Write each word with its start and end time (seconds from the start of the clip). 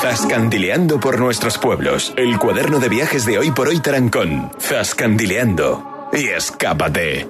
Zascandileando 0.00 1.00
por 1.00 1.18
nuestros 1.18 1.58
pueblos. 1.58 2.14
El 2.16 2.38
cuaderno 2.38 2.78
de 2.78 2.88
viajes 2.88 3.26
de 3.26 3.38
hoy 3.38 3.50
por 3.50 3.66
hoy 3.66 3.80
Tarancón. 3.80 4.50
Zascandileando. 4.60 6.08
Y 6.12 6.28
escápate. 6.28 7.26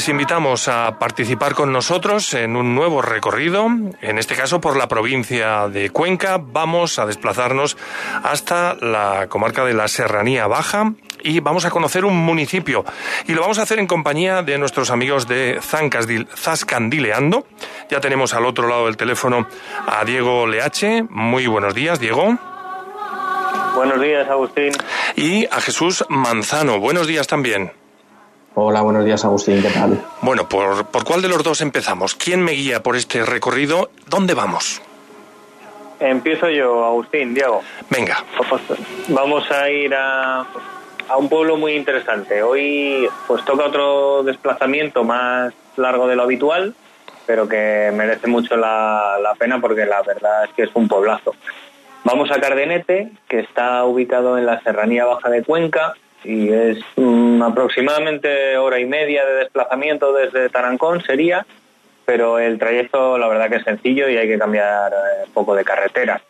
Les 0.00 0.08
invitamos 0.08 0.66
a 0.68 0.98
participar 0.98 1.54
con 1.54 1.74
nosotros 1.74 2.32
en 2.32 2.56
un 2.56 2.74
nuevo 2.74 3.02
recorrido, 3.02 3.66
en 4.00 4.18
este 4.18 4.34
caso 4.34 4.58
por 4.58 4.78
la 4.78 4.88
provincia 4.88 5.68
de 5.68 5.90
Cuenca. 5.90 6.38
Vamos 6.40 6.98
a 6.98 7.04
desplazarnos 7.04 7.76
hasta 8.22 8.76
la 8.76 9.26
comarca 9.28 9.62
de 9.66 9.74
la 9.74 9.88
Serranía 9.88 10.46
Baja 10.46 10.94
y 11.22 11.40
vamos 11.40 11.66
a 11.66 11.70
conocer 11.70 12.06
un 12.06 12.16
municipio. 12.16 12.82
Y 13.26 13.34
lo 13.34 13.42
vamos 13.42 13.58
a 13.58 13.64
hacer 13.64 13.78
en 13.78 13.86
compañía 13.86 14.42
de 14.42 14.56
nuestros 14.56 14.90
amigos 14.90 15.28
de 15.28 15.60
Zascandileando. 15.60 17.46
Ya 17.90 18.00
tenemos 18.00 18.32
al 18.32 18.46
otro 18.46 18.68
lado 18.68 18.86
del 18.86 18.96
teléfono 18.96 19.46
a 19.86 20.02
Diego 20.06 20.46
Leache. 20.46 21.02
Muy 21.10 21.46
buenos 21.46 21.74
días, 21.74 22.00
Diego. 22.00 22.38
Buenos 23.74 24.00
días, 24.00 24.26
Agustín. 24.30 24.72
Y 25.14 25.44
a 25.44 25.60
Jesús 25.60 26.06
Manzano. 26.08 26.80
Buenos 26.80 27.06
días 27.06 27.26
también. 27.26 27.79
Hola, 28.54 28.82
buenos 28.82 29.04
días 29.04 29.24
Agustín, 29.24 29.62
¿qué 29.62 29.70
tal? 29.70 30.02
Bueno, 30.22 30.48
¿por, 30.48 30.86
¿por 30.86 31.04
cuál 31.04 31.22
de 31.22 31.28
los 31.28 31.42
dos 31.42 31.60
empezamos? 31.60 32.14
¿Quién 32.14 32.42
me 32.42 32.52
guía 32.52 32.82
por 32.82 32.96
este 32.96 33.24
recorrido? 33.24 33.90
¿Dónde 34.08 34.34
vamos? 34.34 34.82
Empiezo 36.00 36.48
yo, 36.48 36.84
Agustín, 36.84 37.34
Diego. 37.34 37.62
Venga. 37.90 38.24
Vamos 39.08 39.50
a 39.50 39.70
ir 39.70 39.94
a, 39.94 40.40
a 41.08 41.16
un 41.16 41.28
pueblo 41.28 41.56
muy 41.56 41.74
interesante. 41.74 42.42
Hoy 42.42 43.08
pues 43.26 43.44
toca 43.44 43.66
otro 43.66 44.22
desplazamiento 44.24 45.04
más 45.04 45.52
largo 45.76 46.08
de 46.08 46.16
lo 46.16 46.22
habitual, 46.22 46.74
pero 47.26 47.46
que 47.48 47.92
merece 47.94 48.26
mucho 48.26 48.56
la, 48.56 49.16
la 49.22 49.34
pena 49.34 49.60
porque 49.60 49.84
la 49.86 50.02
verdad 50.02 50.44
es 50.44 50.50
que 50.54 50.62
es 50.64 50.70
un 50.74 50.88
poblazo. 50.88 51.34
Vamos 52.02 52.30
a 52.30 52.40
Cardenete, 52.40 53.12
que 53.28 53.40
está 53.40 53.84
ubicado 53.84 54.38
en 54.38 54.46
la 54.46 54.60
Serranía 54.62 55.04
Baja 55.04 55.28
de 55.28 55.44
Cuenca, 55.44 55.94
y 56.24 56.50
es 56.50 56.78
aproximadamente 57.42 58.56
hora 58.56 58.78
y 58.78 58.86
media 58.86 59.24
de 59.24 59.34
desplazamiento 59.36 60.12
desde 60.12 60.48
Tarancón 60.48 61.02
sería, 61.02 61.46
pero 62.04 62.38
el 62.38 62.58
trayecto 62.58 63.18
la 63.18 63.28
verdad 63.28 63.48
que 63.48 63.56
es 63.56 63.64
sencillo 63.64 64.08
y 64.08 64.16
hay 64.16 64.28
que 64.28 64.38
cambiar 64.38 64.92
eh, 64.92 65.28
poco 65.32 65.54
de 65.54 65.64
carretera. 65.64 66.20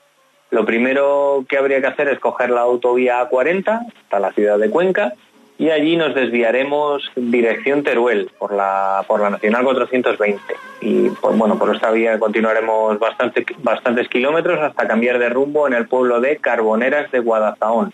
Lo 0.50 0.64
primero 0.64 1.44
que 1.48 1.58
habría 1.58 1.80
que 1.80 1.86
hacer 1.86 2.08
es 2.08 2.18
coger 2.18 2.50
la 2.50 2.62
autovía 2.62 3.28
A40 3.28 3.92
hasta 4.02 4.20
la 4.20 4.32
ciudad 4.32 4.58
de 4.58 4.70
Cuenca 4.70 5.14
y 5.58 5.70
allí 5.70 5.96
nos 5.96 6.14
desviaremos 6.14 7.10
dirección 7.14 7.82
Teruel 7.82 8.30
por 8.38 8.52
la, 8.54 9.04
por 9.06 9.20
la 9.20 9.30
Nacional 9.30 9.62
420. 9.62 10.40
Y 10.80 11.10
pues, 11.10 11.36
bueno, 11.36 11.58
por 11.58 11.74
esta 11.74 11.90
vía 11.90 12.18
continuaremos 12.18 12.98
bastante, 12.98 13.44
bastantes 13.58 14.08
kilómetros 14.08 14.58
hasta 14.58 14.88
cambiar 14.88 15.18
de 15.18 15.28
rumbo 15.28 15.66
en 15.66 15.74
el 15.74 15.86
pueblo 15.86 16.20
de 16.20 16.38
Carboneras 16.38 17.10
de 17.12 17.18
Guadalajara 17.18 17.90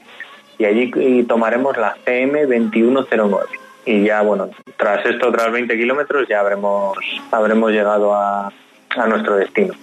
y 0.59 0.65
allí 0.65 1.25
tomaremos 1.25 1.77
la 1.77 1.97
CM 2.05 2.47
2109. 2.47 3.47
Y 3.85 4.05
ya, 4.05 4.23
bueno, 4.23 4.51
tras 4.77 5.07
esto, 5.07 5.31
tras 5.31 5.53
20 5.53 5.77
kilómetros, 5.77 6.27
ya 6.29 6.41
habremos, 6.41 6.99
habremos 7.31 7.71
llegado 7.71 8.15
a, 8.15 8.53
a 8.97 9.07
nuestro 9.07 9.37
destino. 9.37 9.75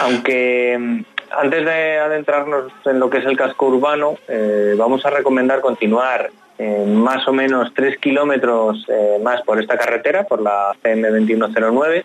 Aunque 0.00 0.76
mm, 0.78 1.00
antes 1.38 1.64
de 1.64 1.98
adentrarnos 1.98 2.72
en 2.84 2.98
lo 2.98 3.10
que 3.10 3.18
es 3.18 3.26
el 3.26 3.36
casco 3.36 3.66
urbano, 3.66 4.16
eh, 4.28 4.74
vamos 4.76 5.04
a 5.04 5.10
recomendar 5.10 5.60
continuar 5.60 6.30
más 6.86 7.28
o 7.28 7.32
menos 7.32 7.72
3 7.72 7.98
kilómetros 7.98 8.84
eh, 8.88 9.20
más 9.22 9.42
por 9.42 9.60
esta 9.60 9.78
carretera, 9.78 10.24
por 10.24 10.42
la 10.42 10.74
CM 10.82 11.08
2109, 11.08 12.04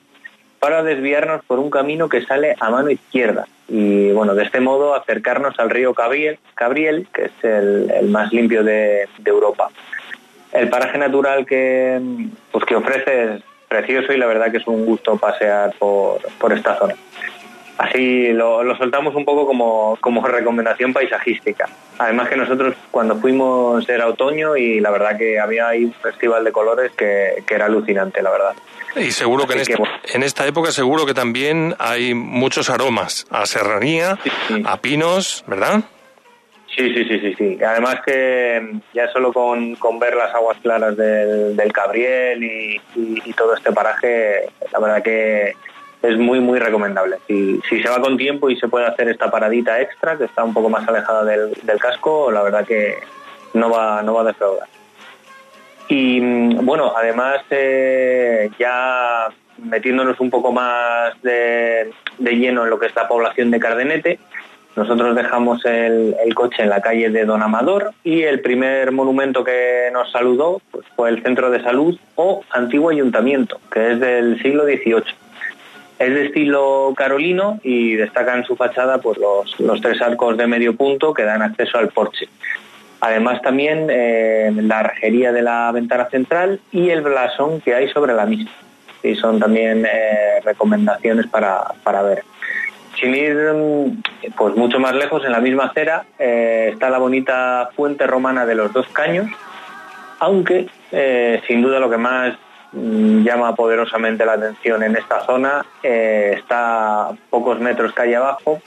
para 0.63 0.81
desviarnos 0.81 1.44
por 1.44 1.59
un 1.59 1.69
camino 1.69 2.07
que 2.07 2.22
sale 2.22 2.56
a 2.57 2.69
mano 2.69 2.90
izquierda 2.90 3.46
y 3.68 4.13
bueno, 4.13 4.34
de 4.34 4.46
este 4.46 4.62
modo 4.62 4.96
acercarnos 4.96 5.59
al 5.59 5.69
río 5.69 5.94
Cabriel, 5.94 6.40
que 7.13 7.25
es 7.25 7.44
el, 7.44 8.07
más 8.07 8.31
limpio 8.31 8.63
de, 8.63 9.09
Europa. 9.25 9.69
El 10.53 10.69
paraje 10.69 10.97
natural 10.97 11.46
que, 11.46 12.00
pues, 12.50 12.63
que 12.63 12.78
ofrece 12.78 13.34
es 13.34 13.41
precioso 13.68 14.13
y 14.13 14.18
la 14.18 14.25
verdad 14.25 14.51
que 14.51 14.59
es 14.59 14.68
un 14.68 14.85
gusto 14.85 15.18
pasear 15.18 15.74
por, 15.78 16.22
por 16.38 16.53
esta 16.53 16.78
zona. 16.78 16.95
Así 17.78 18.31
lo, 18.31 18.63
lo, 18.63 18.78
soltamos 18.78 19.16
un 19.16 19.25
poco 19.25 19.45
como, 19.45 19.97
como 20.00 20.25
recomendación 20.25 20.94
paisajística. 20.94 21.68
Además 22.00 22.30
que 22.30 22.36
nosotros 22.36 22.76
cuando 22.92 23.16
fuimos 23.18 23.88
era 23.88 24.08
otoño 24.08 24.58
y 24.58 24.80
la 24.80 24.92
verdad 24.92 25.18
que 25.18 25.40
había 25.40 25.68
ahí 25.68 25.86
un 25.86 25.94
festival 25.94 26.44
de 26.44 26.52
colores 26.52 26.92
que, 26.92 27.44
que 27.46 27.56
era 27.56 27.66
alucinante, 27.66 28.22
la 28.22 28.31
verdad. 28.31 28.54
Y 28.96 29.12
seguro 29.12 29.48
que 29.48 29.54
en, 29.54 29.59
esta, 29.59 29.78
en, 30.14 30.24
esta, 30.24 30.46
época 30.46 30.72
seguro 30.72 31.06
que 31.06 31.14
también 31.14 31.76
hay 31.80 32.14
muchos 32.14 32.70
aromas 32.70 33.26
a 33.31 33.46
serranía, 33.46 34.20
a 34.66 34.78
pinos, 34.78 35.44
¿verdad? 35.48 35.84
Sí, 36.76 36.92
sí, 36.94 37.06
sí, 37.06 37.20
sí, 37.20 37.36
sí. 37.38 37.64
Además 37.64 37.98
que 38.06 38.80
ya 38.94 39.08
solo 39.12 39.31
con, 39.31 39.78
ver 40.00 40.16
las 40.16 40.34
aguas 40.34 40.58
claras 40.62 40.98
del, 40.98 41.72
Cabriel 41.72 42.44
y, 42.44 43.34
todo 43.34 43.56
este 43.56 43.72
paraje, 43.72 44.50
la 44.72 44.80
verdad 44.80 45.04
que 45.04 45.54
es 46.03 46.18
muy, 46.18 46.40
muy 46.40 46.59
recomendable. 46.59 47.18
Si, 47.28 47.59
si 47.68 47.81
se 47.81 47.90
va 47.90 48.00
con 48.00 48.18
tiempo 48.18 48.50
y 48.50 48.58
se 48.58 48.68
puede 48.68 48.86
hacer 48.86 49.09
esta 49.09 49.31
paradita 49.31 49.81
extra, 49.81 50.18
que 50.18 50.25
está 50.25 50.44
un 50.44 50.53
poco 50.53 50.69
más 50.69 50.88
alejada 50.88 51.24
del, 51.24 51.53
del 51.64 51.80
casco, 51.80 52.30
la 52.30 52.44
verdad 52.44 52.66
que 52.66 52.97
no 53.53 53.69
va, 53.69 54.03
no 54.03 54.13
va 54.13 54.22
a 54.22 54.25
defraudar. 54.25 54.68
Y 55.88 56.19
mm, 56.22 56.66
bueno, 56.66 56.94
además 56.96 57.42
eh, 57.50 58.50
ya 58.59 59.28
metiéndonos 59.58 60.19
un 60.19 60.30
poco 60.30 60.52
más 60.52 61.13
de, 61.22 61.92
lleno 62.19 62.63
en 62.63 62.69
lo 62.69 62.80
que 62.80 62.88
es 62.88 62.96
la 62.96 63.08
población 63.08 63.52
de 63.52 63.59
Cardenete, 63.59 64.19
nosotros 64.75 65.16
dejamos 65.16 65.63
el, 65.66 66.16
coche 66.34 66.63
en 66.63 66.69
la 66.69 66.81
calle 66.81 67.09
de 67.12 67.25
Don 67.25 67.44
Amador 67.44 67.92
y 68.03 68.24
el 68.24 68.42
primer 68.42 68.92
monumento 68.92 69.44
que 69.44 69.90
nos 69.94 70.12
saludó 70.12 70.62
pues, 70.72 70.86
fue 70.96 71.09
el 71.09 71.22
Centro 71.22 71.52
de 71.52 71.62
Salud 71.62 71.97
o 72.16 72.44
Antiguo 72.50 72.90
Ayuntamiento, 72.90 73.59
que 73.72 73.92
es 73.92 74.00
del 74.00 74.42
siglo 74.42 74.63
XVIII. 74.63 75.22
Es 76.03 76.14
de 76.14 76.25
estilo 76.25 76.94
carolino 76.97 77.59
y 77.64 77.96
destaca 77.96 78.36
en 78.36 78.44
su 78.44 78.56
fachada 78.56 79.00
pues, 79.00 79.18
los, 79.18 79.59
los 79.59 79.80
tres 79.80 80.02
arcos 80.02 80.36
de 80.38 80.47
medio 80.47 80.75
punto 80.75 81.14
que 81.14 81.24
dan 81.24 81.41
acceso 81.41 81.78
al 81.78 81.90
porche. 81.90 82.28
Además 83.03 83.41
también 83.41 83.88
eh, 83.90 84.50
la 84.62 84.80
arjería 84.80 85.34
de 85.34 85.42
la 85.42 85.69
ventana 85.74 86.06
central 86.09 86.62
y 86.72 86.90
el 86.90 87.02
blasón 87.02 87.59
que 87.59 87.75
hay 87.75 87.90
sobre 87.90 88.13
la 88.13 88.25
misma. 88.25 88.50
Y 89.03 89.16
son 89.16 89.42
también 89.42 89.86
eh, 89.86 90.40
recomendaciones 90.42 91.28
para, 91.28 92.02
ver. 92.02 92.24
Sin 92.97 93.13
ir 93.13 93.36
pues 94.38 94.56
mucho 94.56 94.80
más 94.80 94.96
lejos, 94.96 95.25
en 95.25 95.34
la 95.34 95.42
misma 95.42 95.66
acera 95.66 96.06
eh, 96.18 96.69
está 96.72 96.90
la 96.90 96.97
bonita 96.97 97.72
fuente 97.75 98.08
romana 98.08 98.46
de 98.46 98.56
los 98.56 98.72
dos 98.72 98.88
caños, 98.88 99.28
aunque 100.19 100.68
sin 101.46 101.62
duda 101.62 101.80
lo 101.80 101.90
que 101.90 101.97
más 101.97 102.34
mm, 102.34 102.53
llama 102.73 103.56
poderosamente 103.56 104.25
la 104.25 104.34
atención 104.34 104.84
en 104.84 104.95
esta 104.95 105.25
zona 105.25 105.66
está 105.84 107.09
a 107.09 107.11
pocos 107.29 107.59
metros 107.59 107.94
calle 107.94 108.16
abajo 108.16 108.61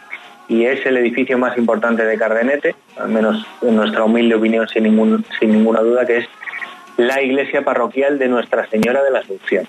y 0.49 0.65
es 0.65 0.85
el 0.87 0.97
edificio 0.97 1.39
más 1.39 1.59
importante 1.59 2.05
de 2.05 2.19
Cardenete, 2.19 2.77
al 2.97 3.09
menos 3.09 3.45
en 3.63 3.77
nuestra 3.77 4.05
humilde 4.05 4.35
opinión 4.35 4.69
sin, 4.69 4.85
ningún, 4.85 5.25
sin 5.39 5.51
ninguna 5.51 5.81
duda, 5.81 6.07
que 6.07 6.19
es 6.19 6.29
la 6.97 7.21
iglesia 7.21 7.63
parroquial 7.63 8.19
de 8.19 8.29
Nuestra 8.29 8.69
Señora 8.69 9.03
de 9.03 9.11
la 9.11 9.21
Asunción. 9.21 9.67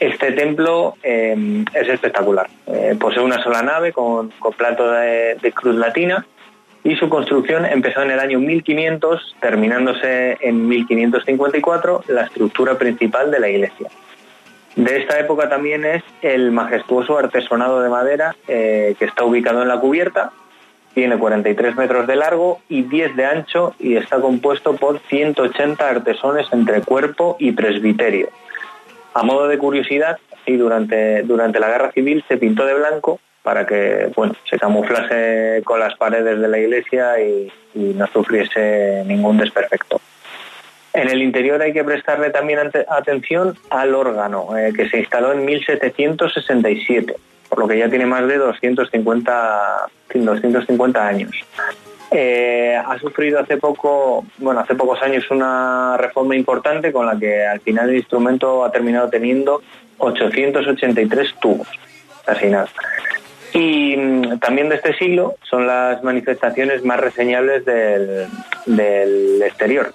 Este 0.00 0.32
templo 0.32 0.94
em, 1.02 1.64
es 1.74 1.88
espectacular. 1.88 2.48
Eh, 2.66 2.96
posee 3.00 3.22
una 3.22 3.42
sola 3.42 3.62
nave 3.62 3.92
con, 3.92 4.30
plato 4.56 4.90
de, 4.92 5.52
cruz 5.54 5.74
latina 5.74 6.24
y 6.84 6.96
su 6.96 7.08
construcción 7.08 7.66
empezó 7.66 8.02
en 8.02 8.10
el 8.10 8.20
año 8.20 8.38
1500, 8.38 9.36
terminándose 9.40 10.38
en 10.40 10.68
1554 10.68 12.04
la 12.08 12.22
estructura 12.22 12.78
principal 12.78 13.30
de 13.30 13.40
la 13.40 13.48
iglesia. 13.48 13.88
De 14.76 14.96
esta 14.98 15.18
época 15.18 15.48
también 15.48 15.84
es 15.84 16.04
el 16.22 16.52
majestuoso 16.52 17.18
artesonado 17.18 17.82
de 17.82 17.88
madera 17.88 18.36
eh, 18.46 18.94
que 18.98 19.06
está 19.06 19.24
ubicado 19.24 19.62
en 19.62 19.68
la 19.68 19.80
cubierta. 19.80 20.30
Tiene 20.94 21.18
43 21.18 21.76
metros 21.76 22.06
de 22.06 22.16
largo 22.16 22.60
y 22.68 22.82
10 22.82 23.16
de 23.16 23.26
ancho 23.26 23.74
y 23.78 23.96
está 23.96 24.20
compuesto 24.20 24.76
por 24.76 25.00
180 25.00 25.88
artesones 25.88 26.46
entre 26.52 26.80
cuerpo 26.82 27.36
y 27.38 27.52
presbiterio. 27.52 28.28
A 29.14 29.22
modo 29.22 29.48
de 29.48 29.58
curiosidad, 29.58 30.18
y 30.48 30.56
durante, 30.56 31.22
durante 31.24 31.60
la 31.60 31.68
guerra 31.68 31.92
civil 31.92 32.24
se 32.26 32.36
pintó 32.36 32.64
de 32.64 32.74
blanco 32.74 33.20
para 33.48 33.64
que 33.64 34.10
bueno, 34.14 34.34
se 34.44 34.58
camuflase 34.58 35.62
con 35.64 35.80
las 35.80 35.96
paredes 35.96 36.38
de 36.38 36.48
la 36.48 36.58
iglesia 36.58 37.18
y 37.18 37.50
no 37.74 38.06
sufriese 38.08 39.04
ningún 39.06 39.38
desperfecto. 39.38 40.02
En 40.92 41.08
el 41.08 41.22
interior 41.22 41.62
hay 41.62 41.72
que 41.72 41.82
prestarle 41.82 42.28
también 42.28 42.58
atención 42.90 43.56
al 43.70 43.94
órgano, 43.94 44.54
eh, 44.54 44.74
que 44.76 44.86
se 44.90 44.98
instaló 44.98 45.32
en 45.32 45.46
1767, 45.46 47.16
por 47.48 47.60
lo 47.60 47.66
que 47.66 47.78
ya 47.78 47.88
tiene 47.88 48.04
más 48.04 48.28
de 48.28 48.36
250, 48.36 49.86
250 50.12 51.08
años. 51.08 51.30
Eh, 52.10 52.76
ha 52.76 52.98
sufrido 52.98 53.40
hace 53.40 53.56
poco, 53.56 54.26
bueno, 54.36 54.60
hace 54.60 54.74
pocos 54.74 55.00
años 55.00 55.24
una 55.30 55.96
reforma 55.96 56.36
importante 56.36 56.92
con 56.92 57.06
la 57.06 57.18
que 57.18 57.46
al 57.46 57.60
final 57.60 57.88
el 57.88 57.96
instrumento 57.96 58.62
ha 58.62 58.70
terminado 58.70 59.08
teniendo 59.08 59.62
883 59.96 61.34
tubos, 61.40 61.68
casi 62.26 62.48
nada. 62.48 62.68
Y 63.54 63.96
mm, 63.96 64.38
también 64.38 64.68
de 64.68 64.76
este 64.76 64.94
siglo 64.94 65.34
son 65.42 65.66
las 65.66 66.02
manifestaciones 66.02 66.84
más 66.84 67.00
reseñables 67.00 67.64
del, 67.64 69.42
exterior, 69.42 69.92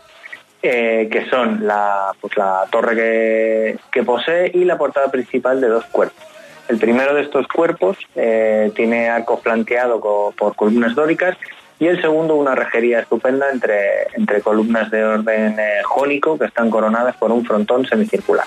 eh, 0.61 1.07
que 1.11 1.25
son 1.29 1.65
la, 1.67 2.11
pues 2.19 2.35
la 2.37 2.65
torre 2.71 3.77
que, 3.91 4.03
posee 4.03 4.51
y 4.53 4.65
la 4.65 4.77
portada 4.77 5.11
principal 5.11 5.61
de 5.61 5.67
dos 5.67 5.85
cuerpos. 5.85 6.23
El 6.69 6.77
primero 6.77 7.13
de 7.13 7.21
estos 7.21 7.47
cuerpos 7.47 7.97
eh, 8.15 8.71
tiene 8.73 9.09
arco 9.09 9.37
flanqueado 9.37 9.99
por 10.35 10.55
columnas 10.55 10.95
dóricas 10.95 11.37
y 11.79 11.87
el 11.87 12.01
segundo 12.01 12.35
una 12.35 12.55
rejería 12.55 13.01
estupenda 13.01 13.49
entre, 13.51 14.07
entre 14.13 14.41
columnas 14.41 14.89
de 14.89 15.03
orden 15.03 15.59
eh, 15.59 15.81
jónico 15.83 16.39
que 16.39 16.45
están 16.45 16.69
coronadas 16.69 17.17
por 17.17 17.31
un 17.31 17.45
frontón 17.45 17.85
semicircular. 17.85 18.45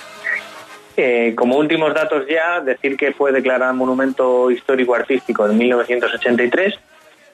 Eh, 0.96 1.34
como 1.36 1.58
últimos 1.58 1.92
datos 1.92 2.26
ya, 2.26 2.60
decir 2.60 2.96
que 2.96 3.12
fue 3.12 3.30
declarado 3.30 3.74
monumento 3.74 4.50
histórico-artístico 4.50 5.46
en 5.46 5.58
1983 5.58 6.78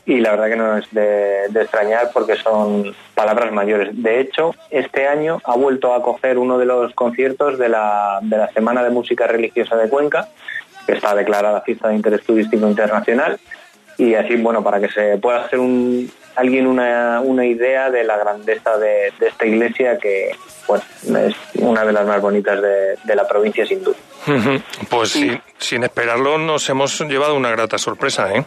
y 0.04 0.18
la 0.18 0.32
verdad 0.32 0.48
que 0.48 0.56
no 0.56 0.76
es 0.78 0.90
de, 0.90 1.44
extrañar 1.46 2.10
porque 2.12 2.34
son 2.34 2.92
palabras 3.14 3.52
mayores. 3.52 3.90
De 4.02 4.18
hecho, 4.18 4.54
este 4.70 5.06
año 5.06 5.40
ha 5.44 5.54
vuelto 5.54 5.94
a 5.94 5.98
acoger 5.98 6.38
uno 6.38 6.58
de 6.58 6.66
los 6.66 6.92
conciertos 6.94 7.56
de 7.56 7.68
la, 7.68 8.18
de 8.22 8.36
la 8.36 8.48
Semana 8.52 8.82
de 8.82 8.90
Música 8.90 9.28
Religiosa 9.28 9.76
de 9.76 9.88
Cuenca, 9.88 10.28
que 10.84 10.94
está 10.94 11.14
declarada 11.14 11.60
fiesta 11.60 11.88
de 11.88 11.94
interés 11.94 12.22
turístico 12.24 12.66
internacional 12.66 13.38
y 13.96 14.14
así, 14.14 14.36
bueno, 14.36 14.64
para 14.64 14.80
que 14.80 14.88
se 14.88 15.18
pueda 15.18 15.44
hacer 15.44 15.60
un, 15.60 16.10
alguien 16.36 16.66
una, 16.66 17.20
una 17.20 17.44
idea 17.44 17.90
de 17.90 18.04
la 18.04 18.16
grandeza 18.16 18.76
de, 18.78 19.12
esta 19.20 19.46
iglesia 19.46 19.98
que 19.98 20.30
bueno, 20.66 20.84
es 21.18 21.34
una 21.54 21.84
de 21.84 21.92
las 21.92 22.06
más 22.06 22.20
bonitas 22.20 22.60
de, 22.60 23.14
la 23.14 23.26
provincia 23.26 23.66
sin 23.66 23.82
duda. 23.82 23.96
Pues 24.88 25.18
sin 25.58 25.84
esperarlo 25.84 26.38
nos 26.38 26.68
hemos 26.68 27.00
llevado 27.00 27.34
una 27.34 27.50
grata 27.50 27.78
sorpresa, 27.78 28.32
¿eh? 28.32 28.44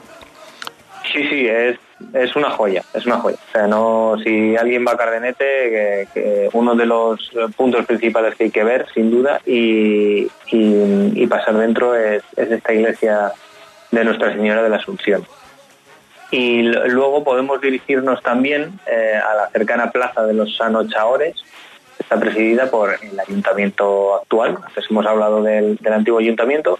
Sí, 1.12 1.28
sí, 1.30 1.48
es, 1.48 1.78
es 2.14 2.36
una 2.36 2.50
joya, 2.52 2.84
es 2.94 3.06
una 3.06 3.20
joya. 3.20 3.38
O 3.48 3.52
sea, 3.52 3.68
no, 3.68 4.16
si 4.24 4.56
alguien 4.58 4.86
va 4.86 4.94
a 4.94 4.98
Cardenete, 4.98 6.08
que, 6.14 6.50
uno 6.54 6.76
de 6.76 6.86
los 6.86 7.31
puntos 7.56 7.86
principales 7.86 8.36
que 8.36 8.46
hay 8.46 8.52
que 8.52 8.64
ver, 8.64 8.88
sin 8.94 9.12
duda, 9.12 9.40
y, 9.46 10.28
y, 10.52 11.28
pasar 11.28 11.58
dentro 11.58 11.96
es, 11.96 12.24
es 12.36 12.52
esta 12.52 12.74
iglesia 12.74 13.31
de 13.92 14.04
Nuestra 14.04 14.34
Señora 14.34 14.64
de 14.64 14.70
la 14.70 14.78
Asunción. 14.78 15.26
Y 16.31 16.63
luego 16.63 17.24
podemos 17.24 17.62
dirigirnos 17.62 18.22
también 18.22 18.80
eh, 18.88 19.13
a 19.16 19.36
la 19.36 19.50
cercana 19.50 19.92
plaza 19.92 20.25
de 20.25 20.33
los 20.33 20.57
Sanochaores, 20.57 21.36
que 21.95 22.04
está 22.04 22.19
presidida 22.19 22.69
por 22.69 22.98
el 23.01 23.19
ayuntamiento 23.19 24.16
actual. 24.16 24.57
Antes 24.66 24.86
hemos 24.89 25.06
hablado 25.06 25.44
del, 25.44 25.80
antiguo 25.92 26.19
ayuntamiento, 26.19 26.80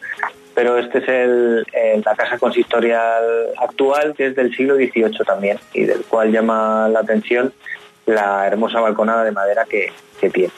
pero 0.54 0.78
este 0.78 0.98
es 0.98 1.08
el, 1.08 1.66
la 2.04 2.16
casa 2.16 2.38
consistorial 2.38 3.24
actual, 3.58 4.14
que 4.16 4.28
es 4.28 4.36
del 4.36 4.56
siglo 4.56 4.76
XVIII 4.76 5.12
también, 5.26 5.60
y 5.74 5.84
del 5.84 6.04
cual 6.04 6.32
llama 6.32 6.90
la 6.90 7.00
atención 7.00 7.54
la 8.06 8.46
hermosa 8.48 8.80
balconada 8.80 9.24
de 9.24 9.32
madera 9.32 9.66
que, 9.66 9.92
tiene. 10.34 10.52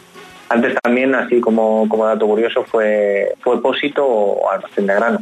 Antes 0.47 0.75
también, 0.81 1.13
así 1.13 1.41
como, 1.41 1.89
como 1.89 2.05
dato 2.05 2.25
curioso, 2.25 2.63
fue, 2.63 3.33
fue 3.41 3.61
pósito 3.61 4.05
o 4.05 4.49
almacén 4.49 4.87
de 4.87 4.93
grano. 4.95 5.19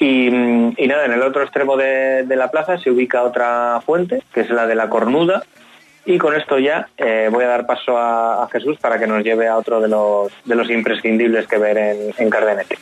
Y, 0.00 0.30
nada, 0.30 1.04
en 1.04 1.12
el 1.12 1.22
otro 1.22 1.42
extremo 1.42 1.76
de, 1.76 2.24
la 2.28 2.50
plaza 2.50 2.78
se 2.78 2.90
ubica 2.90 3.22
otra 3.22 3.82
fuente, 3.84 4.22
que 4.32 4.40
es 4.40 4.50
la 4.50 4.66
de 4.66 4.74
la 4.74 4.88
Cornuda. 4.88 5.44
Y 6.06 6.16
con 6.16 6.34
esto 6.34 6.58
ya 6.58 6.88
eh, 6.96 7.28
voy 7.30 7.44
a 7.44 7.48
dar 7.48 7.66
paso 7.66 7.98
a, 7.98 8.48
Jesús 8.50 8.78
para 8.78 8.98
que 8.98 9.06
nos 9.06 9.22
lleve 9.22 9.46
a 9.46 9.58
otro 9.58 9.80
de 9.80 9.88
los, 9.88 10.32
de 10.46 10.54
los 10.54 10.70
imprescindibles 10.70 11.46
que 11.46 11.58
ver 11.58 11.76
en, 11.76 12.14
en 12.16 12.30
Cardenete. 12.30 12.78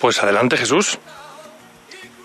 Pues 0.00 0.22
adelante, 0.22 0.56
Jesús. 0.56 0.98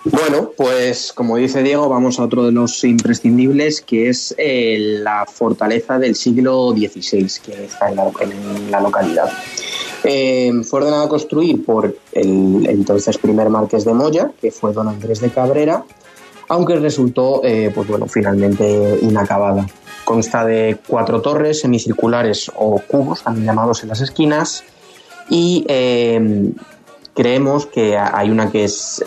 Bueno, 0.04 0.52
pues 0.56 1.12
como 1.12 1.36
dice 1.36 1.62
Diego, 1.62 1.88
vamos 1.88 2.18
a 2.18 2.24
otro 2.24 2.46
de 2.46 2.52
los 2.52 2.82
imprescindibles, 2.84 3.82
que 3.82 4.08
es 4.08 4.34
eh, 4.38 4.76
la 5.02 5.26
fortaleza 5.26 5.98
del 5.98 6.14
siglo 6.14 6.70
XVI, 6.70 7.28
que 7.44 7.64
está 7.64 7.90
en 7.90 8.70
la 8.70 8.80
localidad. 8.80 9.30
Eh, 10.04 10.52
fue 10.64 10.80
ordenado 10.80 11.04
a 11.04 11.08
construir 11.08 11.64
por 11.64 11.96
el 12.12 12.66
entonces 12.68 13.18
primer 13.18 13.50
marqués 13.50 13.84
de 13.84 13.92
Moya, 13.92 14.30
que 14.40 14.50
fue 14.50 14.72
don 14.72 14.88
Andrés 14.88 15.20
de 15.20 15.30
Cabrera, 15.30 15.84
aunque 16.48 16.76
resultó, 16.76 17.42
eh, 17.44 17.72
pues 17.74 17.88
bueno, 17.88 18.06
finalmente 18.06 18.98
inacabada. 19.02 19.66
Consta 20.04 20.44
de 20.44 20.78
cuatro 20.86 21.20
torres 21.20 21.60
semicirculares 21.60 22.50
o 22.56 22.80
cubos, 22.86 23.22
también 23.22 23.46
llamados 23.46 23.82
en 23.82 23.88
las 23.90 24.00
esquinas, 24.00 24.64
y 25.28 25.66
eh, 25.68 26.52
creemos 27.12 27.66
que 27.66 27.98
hay 27.98 28.30
una 28.30 28.50
que 28.50 28.64
es, 28.64 29.04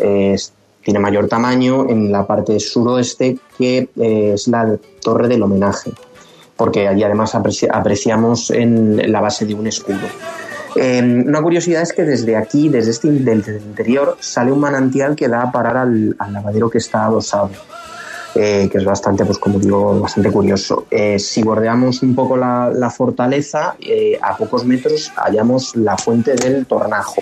tiene 0.84 1.00
mayor 1.00 1.28
tamaño 1.28 1.90
en 1.90 2.12
la 2.12 2.28
parte 2.28 2.60
suroeste, 2.60 3.40
que 3.58 3.90
es 3.96 4.48
la 4.48 4.78
torre 5.02 5.28
del 5.28 5.42
homenaje, 5.42 5.92
porque 6.56 6.88
allí 6.88 7.02
además 7.02 7.34
apreciamos 7.34 8.52
en 8.52 9.12
la 9.12 9.22
base 9.22 9.46
de 9.48 9.56
un 9.56 9.66
escudo. 9.66 10.08
Em, 10.76 11.28
una 11.28 11.42
curiosidad 11.42 11.82
es 11.82 11.94
que 11.94 12.04
desde 12.04 12.36
aquí, 12.36 12.70
desde 12.70 12.92
este 12.92 13.08
interior, 13.08 14.18
sale 14.20 14.52
un 14.52 14.60
manantial 14.60 15.16
que 15.16 15.28
da 15.28 15.44
a 15.44 15.52
parar 15.52 15.78
al, 15.78 16.16
lavadero 16.32 16.70
que 16.70 16.78
está 16.78 17.06
adosado. 17.06 17.52
Eh, 18.34 18.70
que 18.72 18.78
es 18.78 18.86
bastante, 18.86 19.26
pues 19.26 19.38
como 19.38 19.60
digo, 19.60 20.00
bastante 20.00 20.32
curioso. 20.32 20.86
Eh, 20.90 21.20
si 21.20 21.44
bordeamos 21.44 22.02
un 22.02 22.16
poco 22.16 22.38
la, 22.38 22.90
fortaleza, 22.90 23.76
eh, 23.82 24.18
a 24.22 24.38
pocos 24.38 24.66
metros 24.66 25.12
hallamos 25.18 25.76
la 25.76 25.98
fuente 25.98 26.36
del 26.36 26.66
Tornajo. 26.66 27.22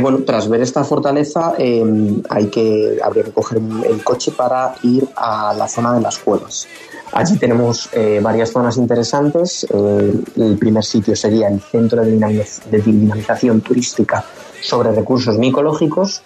Bueno, 0.00 0.20
tras 0.26 0.48
ver 0.48 0.60
esta 0.60 0.82
fortaleza, 0.84 1.54
em, 1.58 2.22
hay 2.28 2.46
que, 2.46 2.98
habría 3.02 3.24
que 3.24 3.32
coger 3.32 3.60
el 3.88 4.02
coche 4.02 4.32
para 4.32 4.74
ir 4.82 5.08
a 5.14 5.54
la 5.56 5.68
zona 5.68 5.94
de 5.94 6.00
las 6.00 6.18
cuevas. 6.18 6.66
Allí 7.12 7.38
tenemos 7.38 7.88
eh, 7.92 8.20
varias 8.22 8.50
zonas 8.50 8.76
interesantes. 8.76 9.66
Eh, 9.70 10.14
el 10.36 10.58
primer 10.58 10.84
sitio 10.84 11.16
sería 11.16 11.48
el 11.48 11.60
Centro 11.60 12.04
de, 12.04 12.10
Dinamización 12.10 13.60
Turística 13.60 14.24
sobre 14.60 14.92
Recursos 14.92 15.38
Micológicos, 15.38 16.22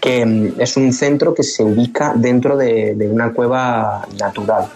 que 0.00 0.24
mm, 0.24 0.60
es 0.60 0.76
un 0.76 0.92
centro 0.92 1.34
que 1.34 1.42
se 1.42 1.64
ubica 1.64 2.12
dentro 2.14 2.56
de, 2.56 3.08
una 3.10 3.32
cueva 3.32 4.06
natural. 4.18 4.68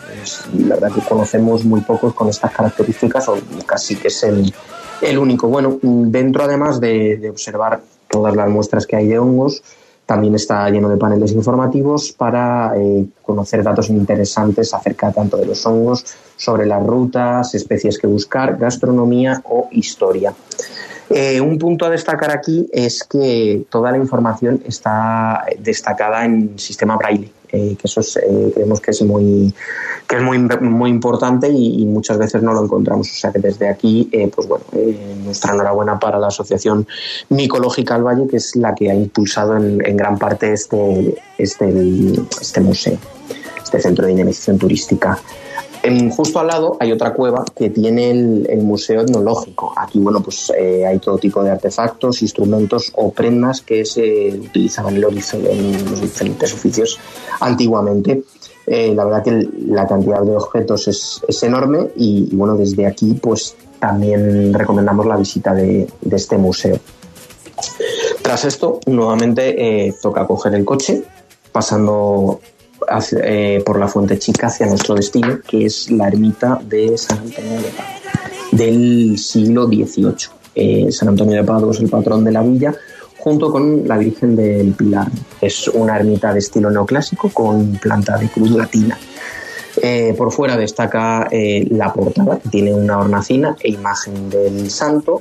la 0.59 0.75
verdad 0.75 0.93
que 0.93 1.03
conocemos 1.03 1.65
muy 1.65 1.83
pocos 1.83 2.15
con 2.15 2.29
estas 2.29 2.51
características, 2.53 3.29
o 3.29 3.39
casi 3.65 3.97
que 3.97 4.09
es 4.09 4.25
el, 4.25 5.19
único. 5.19 5.49
Bueno, 5.49 5.79
dentro 5.83 6.45
además 6.45 6.81
de 6.81 7.29
observar 7.31 7.81
todas 8.15 8.37
las 8.37 8.49
muestras 8.49 8.87
que 8.87 8.95
hay 8.95 9.09
de 9.09 9.19
hongos, 9.19 9.63
también 10.07 10.35
está 10.37 10.71
lleno 10.71 10.89
de 10.89 10.97
paneles 10.97 11.33
informativos 11.33 12.13
para 12.13 12.75
eh, 12.77 13.07
conocer 13.23 13.65
datos 13.65 13.89
interesantes 13.91 14.73
acerca 14.73 15.11
tanto 15.11 15.37
de 15.37 15.47
los 15.47 15.67
hongos, 15.67 16.05
sobre 16.37 16.65
las 16.67 16.85
rutas, 16.87 17.55
especies 17.55 17.99
que 17.99 18.07
buscar, 18.07 18.57
gastronomía 18.57 19.43
o 19.45 19.69
historia. 19.73 20.33
Eh, 21.11 21.41
un 21.41 21.59
punto 21.59 21.87
a 21.87 21.91
destacar 21.91 22.31
aquí 22.31 22.69
es 22.73 23.03
que 23.03 23.65
toda 23.69 23.91
la 23.91 23.99
información 23.99 24.63
está 24.65 25.45
destacada 25.59 26.25
en 26.25 26.59
sistema 26.59 26.97
braille. 26.97 27.31
Eh, 27.55 27.77
que 27.81 27.87
eso 27.87 28.01
eh, 28.01 28.51
creemos 28.53 28.81
que 28.81 28.91
es 28.91 29.03
muy 29.03 29.55
que 30.09 30.17
es 30.17 30.23
muy, 30.23 30.39
muy 30.39 30.91
importante 30.91 31.49
y, 31.49 31.87
muchas 31.87 32.19
veces 32.19 32.43
no 32.43 32.53
lo 32.53 32.65
encontramos. 32.65 33.11
O 33.11 33.15
sea 33.15 33.31
que 33.31 33.39
desde 33.39 33.69
aquí, 33.69 34.09
eh, 34.11 34.29
pues 34.35 34.49
bueno, 34.49 34.65
nuestra 35.25 35.55
enhorabuena 35.55 35.99
para 35.99 36.19
la 36.19 36.27
Asociación 36.27 36.87
Micológica 37.29 37.95
al 37.95 38.03
Valle, 38.03 38.27
que 38.27 38.39
es 38.39 38.57
la 38.57 38.75
que 38.75 38.91
ha 38.91 38.95
impulsado 38.95 39.57
en, 39.57 39.97
gran 39.97 40.19
parte 40.19 40.53
este, 40.53 41.15
este, 41.39 41.73
este 42.41 42.61
museo, 42.61 42.99
este 43.63 43.81
centro 43.81 44.05
de 44.05 44.13
dinamización 44.13 44.59
turística 44.59 45.19
justo 46.11 46.39
al 46.41 46.47
lado 46.47 46.77
hay 46.81 46.93
otra 46.93 47.13
cueva 47.13 47.45
que 47.55 47.71
tiene 47.71 48.11
el, 48.11 48.63
museo 48.63 49.03
etnológico. 49.03 49.73
Aquí, 49.77 49.99
bueno, 49.99 50.23
pues 50.23 50.51
eh, 50.57 50.87
hay 50.87 50.99
todo 50.99 51.19
tipo 51.19 51.43
de 51.43 51.51
artefactos, 51.51 52.23
instrumentos 52.23 52.91
o 52.95 53.13
prendas 53.13 53.61
que 53.61 53.85
se 53.85 54.29
utilizaban 54.29 54.97
en, 54.97 55.01
los 55.03 56.01
diferentes 56.01 56.55
oficios 56.55 56.99
antiguamente. 57.41 58.23
Eh, 58.67 58.95
la 58.95 59.05
verdad 59.05 59.23
que 59.23 59.49
la 59.69 59.87
cantidad 59.87 60.23
de 60.23 60.35
objetos 60.35 60.89
es, 60.89 61.43
enorme 61.43 61.91
y, 61.97 62.35
bueno, 62.35 62.57
desde 62.57 62.87
aquí 62.87 63.13
pues 63.21 63.55
también 63.79 64.55
recomendamos 64.55 65.05
la 65.05 65.17
visita 65.19 65.53
de, 65.53 65.87
este 66.11 66.39
museo. 66.39 66.79
Tras 68.23 68.47
esto, 68.47 68.81
nuevamente 68.87 69.87
eh, 69.87 69.95
toca 70.01 70.27
coger 70.27 70.55
el 70.55 70.65
coche, 70.65 71.03
pasando 71.53 72.41
eh, 73.23 73.63
por 73.65 73.79
la 73.79 73.89
Fuente 73.89 74.19
Chica 74.19 74.49
hacia 74.49 74.67
nuestro 74.67 74.95
destino, 74.95 75.41
que 75.47 75.67
es 75.67 75.91
la 75.91 76.09
ermita 76.09 76.61
de 76.65 76.97
San 76.99 77.19
Antonio 77.19 77.53
de 77.53 77.69
Padua, 77.69 78.01
del 78.53 79.19
siglo 79.19 79.67
XVIII. 79.67 80.15
Eh, 80.55 80.93
San 80.93 81.09
Antonio 81.09 81.37
de 81.37 81.45
Padua 81.45 81.73
es 81.73 81.81
el 81.81 81.89
patrón 81.89 82.25
de 82.25 82.33
la 82.33 82.43
villa, 82.43 82.75
junto 83.19 83.51
con 83.51 83.87
la 83.87 83.99
Virgen 83.99 84.37
del 84.37 84.73
Pilar. 84.73 85.09
Es 85.41 85.69
una 85.69 85.97
ermita 85.97 86.33
de 86.33 86.39
estilo 86.39 86.71
neoclásico 86.71 87.31
con 87.31 87.73
planta 87.73 88.17
de 88.19 88.29
cruz 88.29 88.51
latina. 88.51 88.99
Eh, 89.83 90.15
por 90.17 90.31
fuera 90.31 90.57
destaca 90.57 91.29
la 91.31 91.93
portada, 91.93 92.39
que 92.39 92.49
tiene 92.49 92.73
una 92.73 92.99
hornacina 92.99 93.57
e 93.61 93.71
imagen 93.73 94.31
del 94.31 94.71
santo 94.71 95.21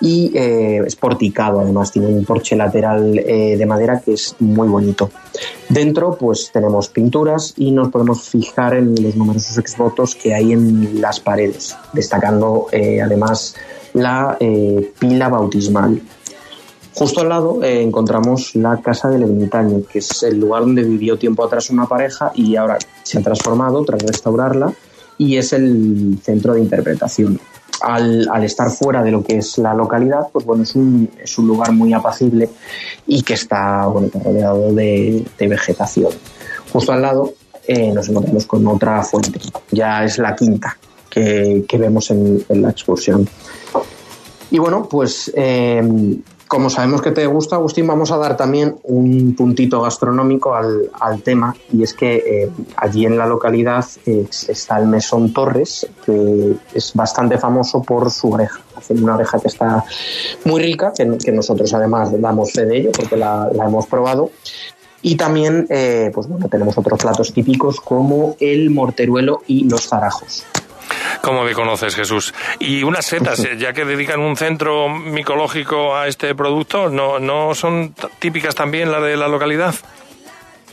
y 0.00 0.30
eh, 0.36 0.82
es 0.86 0.96
porticado, 0.96 1.60
además 1.60 1.92
tiene 1.92 2.08
un 2.08 2.24
porche 2.24 2.56
lateral 2.56 3.12
de 3.12 3.66
madera 3.66 4.00
que 4.00 4.14
es 4.14 4.36
muy 4.38 4.68
bonito. 4.68 5.10
Dentro 5.68 6.16
pues 6.16 6.50
tenemos 6.52 6.88
pinturas 6.88 7.54
y 7.56 7.70
nos 7.70 7.88
podemos 7.90 8.28
fijar 8.28 8.74
en 8.74 8.94
los 9.02 9.16
numerosos 9.16 9.58
exvotos 9.58 10.14
que 10.14 10.34
hay 10.34 10.52
en 10.52 11.00
las 11.00 11.20
paredes, 11.20 11.76
destacando 11.92 12.66
además 12.72 13.54
la 13.94 14.36
pila 14.98 15.28
bautismal 15.28 16.00
Justo 16.98 17.20
al 17.20 17.28
lado 17.28 17.62
eh, 17.62 17.80
encontramos 17.80 18.56
la 18.56 18.78
casa 18.78 19.08
del 19.08 19.22
ermitaño, 19.22 19.84
que 19.84 20.00
es 20.00 20.24
el 20.24 20.40
lugar 20.40 20.62
donde 20.62 20.82
vivió 20.82 21.16
tiempo 21.16 21.44
atrás 21.44 21.70
una 21.70 21.86
pareja 21.86 22.32
y 22.34 22.56
ahora 22.56 22.76
se 23.04 23.20
ha 23.20 23.22
transformado 23.22 23.84
tras 23.84 24.02
restaurarla 24.02 24.72
y 25.16 25.36
es 25.36 25.52
el 25.52 26.18
centro 26.20 26.54
de 26.54 26.60
interpretación. 26.60 27.38
Al, 27.80 28.28
estar 28.42 28.70
fuera 28.70 29.02
de 29.02 29.10
lo 29.10 29.22
que 29.22 29.38
es 29.38 29.58
la 29.58 29.74
localidad, 29.74 30.28
pues 30.32 30.44
bueno, 30.44 30.62
es 30.62 30.74
un, 30.74 31.08
lugar 31.38 31.72
muy 31.72 31.92
apacible 31.92 32.48
y 33.06 33.22
que 33.22 33.34
está 33.34 33.86
bueno, 33.86 34.08
rodeado 34.12 34.72
de, 34.74 35.24
vegetación. 35.38 36.12
Justo 36.72 36.92
al 36.92 37.02
lado 37.02 37.34
eh, 37.66 37.92
nos 37.92 38.08
encontramos 38.08 38.46
con 38.46 38.66
otra 38.66 39.02
fuente, 39.02 39.40
ya 39.70 40.04
es 40.04 40.18
la 40.18 40.34
quinta 40.34 40.76
que, 41.08 41.64
vemos 41.78 42.10
en, 42.10 42.44
la 42.48 42.70
excursión. 42.70 43.28
Y 44.50 44.58
bueno, 44.58 44.88
pues 44.88 45.30
eh, 45.34 45.82
como 46.48 46.70
sabemos 46.70 47.02
que 47.02 47.10
te 47.10 47.26
gusta, 47.26 47.56
Agustín, 47.56 47.86
vamos 47.86 48.10
a 48.10 48.16
dar 48.16 48.36
también 48.36 48.76
un 48.84 49.34
puntito 49.36 49.82
gastronómico 49.82 50.54
al, 50.54 51.22
tema 51.22 51.54
y 51.72 51.82
es 51.82 51.92
que 51.92 52.16
eh, 52.16 52.50
allí 52.76 53.04
en 53.04 53.18
la 53.18 53.26
localidad 53.26 53.84
está 54.06 54.78
el 54.78 54.86
Mesón 54.86 55.32
Torres, 55.32 55.86
que 56.04 56.54
es 56.72 56.94
bastante 56.94 57.38
famoso 57.38 57.82
por 57.82 58.10
su 58.10 58.30
oreja. 58.30 58.60
Hacen 58.76 59.02
una 59.02 59.16
oreja 59.16 59.38
que 59.38 59.48
está 59.48 59.84
muy 60.44 60.62
rica, 60.62 60.92
que, 60.96 61.32
nosotros 61.32 61.72
además 61.74 62.10
damos 62.18 62.52
fe 62.52 62.64
de 62.64 62.78
ello 62.78 62.90
porque 62.96 63.16
la, 63.16 63.50
hemos 63.52 63.86
probado. 63.86 64.30
Y 65.02 65.16
también, 65.16 65.66
eh, 65.68 66.10
pues 66.14 66.26
bueno, 66.28 66.48
tenemos 66.48 66.76
otros 66.78 66.98
platos 66.98 67.32
típicos 67.32 67.80
como 67.80 68.36
el 68.40 68.70
morteruelo 68.70 69.42
y 69.46 69.68
los 69.68 69.86
zarajos. 69.86 70.44
¿Cómo 71.22 71.44
me 71.44 71.52
conoces, 71.52 71.94
Jesús? 71.94 72.34
Y 72.58 72.82
unas 72.82 73.06
setas, 73.06 73.46
ya 73.58 73.72
que 73.72 73.84
dedican 73.84 74.20
un 74.20 74.36
centro 74.36 74.88
micológico 74.88 75.96
a 75.96 76.08
este 76.08 76.34
producto, 76.34 76.88
¿no, 76.88 77.18
no 77.18 77.54
son 77.54 77.94
típicas 78.18 78.54
también 78.54 78.90
las 78.90 79.02
de 79.02 79.16
la 79.16 79.28
localidad? 79.28 79.74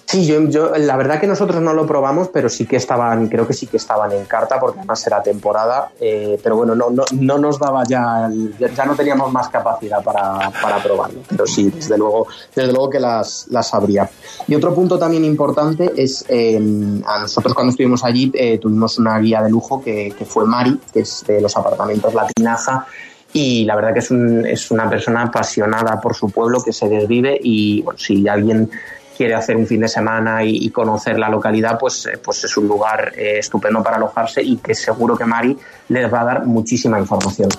Sí, 0.07 0.25
yo, 0.27 0.71
la 0.77 0.97
verdad 0.97 1.19
que 1.19 1.25
nosotros 1.25 1.62
no 1.62 1.74
lo 1.74 1.88
probamos, 1.88 2.27
pero 2.27 2.47
sí 2.47 2.67
que 2.67 2.75
estaban, 2.75 3.27
creo 3.27 3.47
que 3.47 3.53
sí 3.53 3.65
que 3.65 3.77
estaban 3.77 4.12
en 4.12 4.25
carta, 4.25 4.59
porque 4.59 4.77
además 4.79 5.05
era 5.07 5.24
temporada, 5.24 5.89
eh, 6.00 6.39
pero 6.43 6.57
bueno, 6.57 6.75
no, 6.75 6.91
no, 6.91 7.03
no, 7.12 7.38
nos 7.39 7.57
daba 7.57 7.83
ya, 7.85 8.29
ya 8.59 8.85
no 8.85 8.95
teníamos 8.95 9.31
más 9.31 9.50
capacidad 9.50 10.03
para, 10.03 10.51
para, 10.62 10.77
probarlo, 10.81 11.21
pero 11.27 11.47
sí, 11.47 11.71
desde 11.71 11.97
luego, 11.97 12.27
desde 12.55 12.71
luego 12.71 12.89
que 12.89 13.00
las, 13.00 13.47
las 13.50 13.74
habría. 13.74 14.07
Y 14.47 14.53
otro 14.53 14.75
punto 14.75 15.00
también 15.00 15.25
importante 15.25 15.91
es, 15.97 16.24
eh, 16.29 16.57
a 17.05 17.19
nosotros 17.19 17.55
cuando 17.55 17.71
estuvimos 17.71 18.03
allí 18.03 18.31
eh, 18.35 18.59
tuvimos 18.59 19.00
una 19.00 19.17
guía 19.17 19.41
de 19.41 19.50
lujo 19.50 19.81
que, 19.81 20.13
fue 20.25 20.45
Mari, 20.45 20.79
que 20.93 21.00
es 21.00 21.24
de 21.25 21.41
los 21.41 21.57
apartamentos 21.57 22.13
La 22.13 22.27
Tinaja, 22.27 22.85
y 23.33 23.65
la 23.65 23.75
verdad 23.75 23.93
que 23.93 24.00
es, 24.00 24.12
un, 24.12 24.45
es, 24.45 24.69
una 24.69 24.88
persona 24.88 25.24
apasionada 25.24 26.00
por 26.00 26.15
su 26.15 26.29
pueblo 26.29 26.63
que 26.63 26.71
se 26.71 26.88
desvive 26.88 27.38
y 27.41 27.81
bueno, 27.81 27.97
si 27.97 28.27
alguien 28.27 28.69
quiere 29.15 29.34
hacer 29.34 29.55
un 29.55 29.65
fin 29.65 29.81
de 29.81 29.88
semana 29.88 30.43
y, 30.43 30.69
conocer 30.69 31.17
la 31.17 31.29
localidad, 31.29 31.77
pues, 31.79 32.05
eh, 32.05 32.17
pues 32.24 32.43
es 32.43 32.57
un 32.57 32.67
lugar 32.67 33.13
eh, 33.15 33.39
estupendo 33.39 33.81
para 33.81 33.98
alojarse 33.98 34.41
y 34.41 34.57
que 34.57 34.75
seguro 34.75 35.17
que 35.17 35.25
Mari 35.25 35.57
les 35.89 36.13
va 36.13 36.22
a 36.22 36.25
dar 36.25 36.45
muchísima 36.45 37.00
información. 37.00 37.50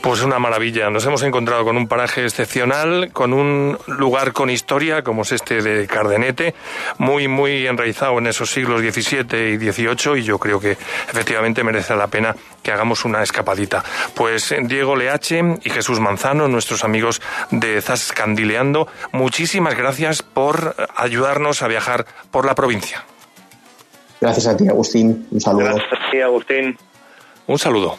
Pues 0.00 0.22
una 0.22 0.38
maravilla. 0.38 0.90
Nos 0.90 1.04
hemos 1.06 1.22
encontrado 1.22 1.64
con 1.64 1.76
un 1.76 1.88
paraje 1.88 2.24
excepcional, 2.24 3.10
con 3.12 3.32
un 3.32 3.78
lugar 3.86 4.32
con 4.32 4.50
historia 4.50 5.02
como 5.02 5.22
es 5.22 5.32
este 5.32 5.62
de 5.62 5.86
Cardenete, 5.86 6.54
muy, 6.98 7.28
muy 7.28 7.66
enraizado 7.66 8.18
en 8.18 8.26
esos 8.26 8.50
siglos 8.50 8.80
XVII 8.80 9.54
y 9.54 9.58
XVIII 9.58 10.18
y 10.18 10.22
yo 10.22 10.38
creo 10.38 10.60
que 10.60 10.72
efectivamente 10.72 11.64
merece 11.64 11.94
la 11.96 12.06
pena 12.06 12.36
que 12.62 12.72
hagamos 12.72 13.04
una 13.04 13.22
escapadita. 13.22 13.84
Pues 14.14 14.54
Diego 14.62 14.96
Leache 14.96 15.42
y 15.62 15.70
Jesús 15.70 16.00
Manzano, 16.00 16.48
nuestros 16.48 16.84
amigos 16.84 17.20
de 17.50 17.80
Zascandileando, 17.80 18.88
muchísimas 19.12 19.76
gracias 19.76 20.22
por 20.22 20.74
ayudarnos 20.96 21.62
a 21.62 21.68
viajar 21.68 22.06
por 22.30 22.44
la 22.46 22.54
provincia. 22.54 23.04
Gracias 24.20 24.46
a 24.46 24.56
ti, 24.56 24.68
Agustín. 24.68 25.26
Un 25.30 25.40
saludo. 25.40 25.64
Gracias 25.64 25.92
a 25.92 26.10
ti, 26.10 26.20
Agustín. 26.20 26.78
Un 27.46 27.58
saludo. 27.58 27.96